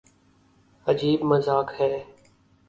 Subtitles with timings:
[0.87, 1.93] عجیب مذاق ہے۔